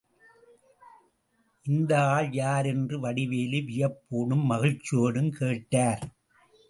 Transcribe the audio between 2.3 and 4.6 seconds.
யார்? என்று வடிவேலு வியப்போடும்